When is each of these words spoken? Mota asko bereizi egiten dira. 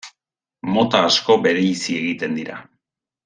Mota 0.77 1.01
asko 1.09 1.37
bereizi 1.45 1.99
egiten 1.99 2.35
dira. 2.41 2.57